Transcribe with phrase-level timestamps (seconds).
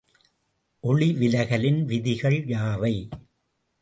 [0.83, 2.95] ஒளிவிலகலின் விதிகள் யாவை?